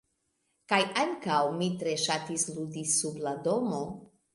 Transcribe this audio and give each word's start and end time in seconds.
Kaj 0.73 0.79
ankaŭ, 1.01 1.37
ni 1.61 1.69
tre 1.85 1.95
ŝatis 2.07 2.49
ludi 2.59 2.87
sub 2.97 3.25
la 3.29 3.41
domo. 3.51 3.85